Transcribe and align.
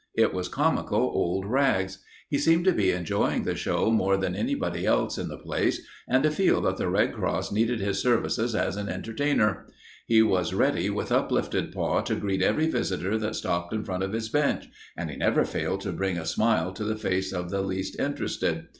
It 0.15 0.33
was 0.33 0.47
comical 0.49 0.97
old 0.99 1.45
Rags. 1.45 1.99
He 2.27 2.39
seemed 2.39 2.65
to 2.65 2.71
be 2.71 2.89
enjoying 2.89 3.43
the 3.43 3.53
show 3.53 3.91
more 3.91 4.17
than 4.17 4.33
anybody 4.35 4.83
else 4.83 5.19
in 5.19 5.27
the 5.27 5.37
place 5.37 5.79
and 6.07 6.23
to 6.23 6.31
feel 6.31 6.59
that 6.61 6.77
the 6.77 6.89
Red 6.89 7.13
Cross 7.13 7.51
needed 7.51 7.79
his 7.79 8.01
services 8.01 8.55
as 8.55 8.77
an 8.77 8.89
entertainer. 8.89 9.67
He 10.07 10.23
was 10.23 10.55
ready 10.55 10.89
with 10.89 11.11
uplifted 11.11 11.71
paw 11.71 12.01
to 12.01 12.15
greet 12.15 12.41
every 12.41 12.65
visitor 12.67 13.15
that 13.19 13.35
stopped 13.35 13.73
in 13.75 13.83
front 13.85 14.01
of 14.01 14.13
his 14.13 14.27
bench 14.27 14.69
and 14.97 15.11
he 15.11 15.17
never 15.17 15.45
failed 15.45 15.81
to 15.81 15.91
bring 15.91 16.17
a 16.17 16.25
smile 16.25 16.71
to 16.73 16.83
the 16.83 16.97
face 16.97 17.31
of 17.31 17.51
the 17.51 17.61
least 17.61 17.99
interested. 17.99 18.69